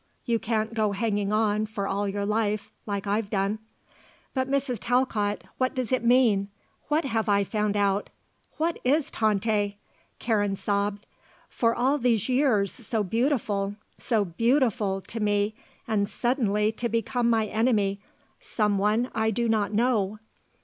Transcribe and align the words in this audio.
You 0.25 0.39
can't 0.39 0.73
go 0.73 0.93
hanging 0.93 1.31
on 1.31 1.67
for 1.67 1.87
all 1.87 2.07
your 2.09 2.25
life, 2.25 2.71
like 2.87 3.05
I've 3.05 3.29
done." 3.29 3.59
"But 4.33 4.49
Mrs. 4.49 4.79
Talcott 4.81 5.43
what 5.59 5.75
does 5.75 5.91
it 5.91 6.03
mean? 6.03 6.47
What 6.87 7.05
have 7.05 7.29
I 7.29 7.43
found 7.43 7.77
out? 7.77 8.09
What 8.57 8.79
is 8.83 9.11
Tante?" 9.11 9.77
Karen 10.17 10.55
sobbed. 10.55 11.05
"For 11.49 11.75
all 11.75 11.99
these 11.99 12.27
years 12.29 12.71
so 12.71 13.03
beautiful 13.03 13.75
so 13.99 14.25
beautiful 14.25 15.01
to 15.01 15.19
me, 15.19 15.53
and 15.87 16.09
suddenly 16.09 16.71
to 16.71 16.89
become 16.89 17.29
my 17.29 17.45
enemy 17.45 17.99
someone 18.39 19.11
I 19.13 19.29
do 19.29 19.47
not 19.47 19.71
know." 19.71 20.17